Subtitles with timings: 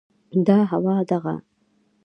[0.47, 1.35] دا هوا، دغه